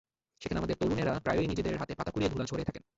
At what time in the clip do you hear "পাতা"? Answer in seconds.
1.95-2.11